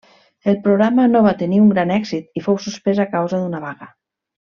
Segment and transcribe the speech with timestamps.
[0.51, 3.91] El programa no va tenir un gran èxit, i fou suspès a causa d'una vaga.